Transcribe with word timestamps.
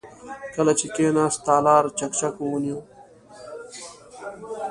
کله 0.55 0.73
چې 0.79 0.85
کېناست، 0.95 1.39
تالار 1.45 1.83
چکچکو 1.97 2.43
ونيو. 2.49 2.79